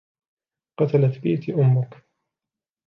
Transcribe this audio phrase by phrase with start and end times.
[0.79, 2.03] قتلت بيتي أمك.